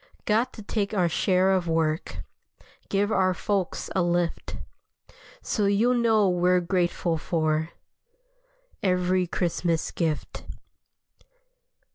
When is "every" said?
8.81-9.27